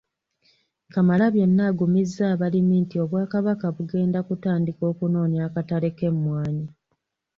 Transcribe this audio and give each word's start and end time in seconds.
Kamalabyonna 0.93 1.61
agumizza 1.71 2.23
abalimi 2.33 2.75
nti 2.83 2.95
Obwakabaka 3.03 3.65
bugenda 3.75 4.19
kutandika 4.27 4.83
okunoonya 4.91 5.39
akatale 5.47 5.89
ky’emmwanyi. 5.97 6.65